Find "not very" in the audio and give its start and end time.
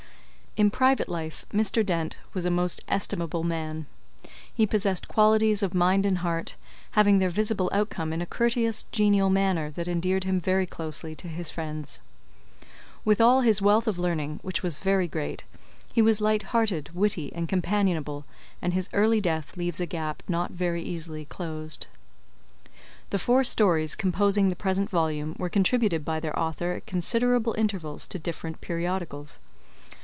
20.27-20.83